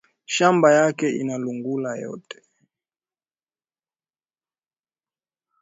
[0.25, 2.41] Shamba yake ina lungula yote